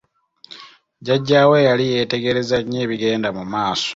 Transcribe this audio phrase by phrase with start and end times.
[0.99, 3.89] Jjajjaawe yali yeetegereza nnyo ebigenda mu maaso.